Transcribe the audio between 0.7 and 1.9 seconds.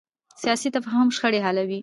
تفاهم شخړې حلوي